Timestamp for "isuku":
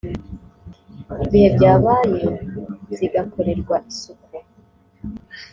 3.91-4.35